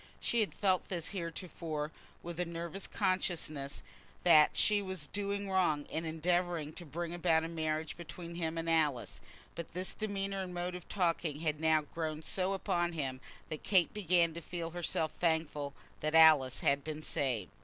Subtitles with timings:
[0.19, 1.91] She had felt this heretofore,
[2.23, 3.83] with a nervous consciousness
[4.23, 8.67] that she was doing wrong in endeavouring to bring about a marriage between him and
[8.67, 9.21] Alice;
[9.53, 12.21] but this demeanour and mode of talking had now so grown
[12.55, 17.51] upon him that Kate began to feel herself thankful that Alice had been saved.